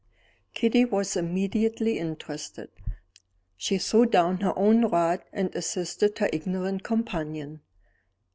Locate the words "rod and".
4.85-5.53